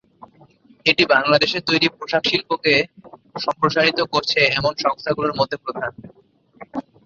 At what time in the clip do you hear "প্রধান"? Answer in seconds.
5.63-5.91